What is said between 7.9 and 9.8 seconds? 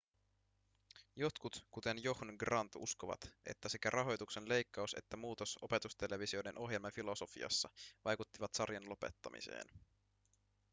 vaikuttivat sarjan lopettamiseen